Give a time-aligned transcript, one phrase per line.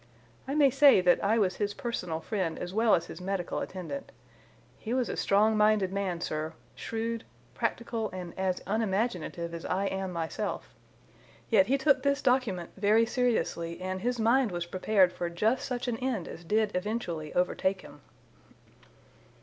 [0.47, 4.11] I may say that I was his personal friend as well as his medical attendant.
[4.79, 10.11] He was a strong minded man, sir, shrewd, practical, and as unimaginative as I am
[10.11, 10.73] myself.
[11.51, 15.87] Yet he took this document very seriously, and his mind was prepared for just such
[15.87, 18.01] an end as did eventually overtake him."